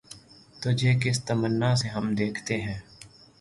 تجھے 0.61 0.93
کس 1.01 1.17
تمنا 1.25 1.73
سے 1.75 1.87
ہم 1.87 2.13
دیکھتے 2.15 2.61
ہیں 2.61 2.79